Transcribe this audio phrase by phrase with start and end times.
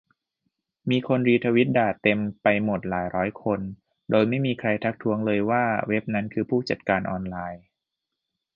[0.89, 3.59] มีคนรีทวิตด่าเต็มไปหมดหลายร้อยคน
[4.09, 7.63] โดยไม่มีใครทักท้วงเลยว่าเว็บนั้น คือ ผู้จัดการออนไลน์